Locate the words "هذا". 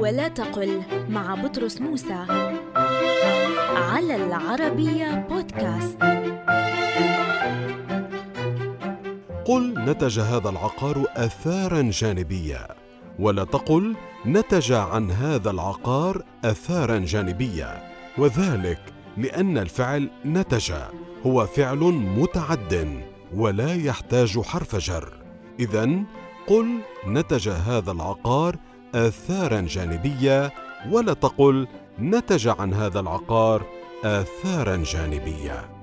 10.20-10.48, 15.10-15.50, 27.48-27.92, 32.74-33.00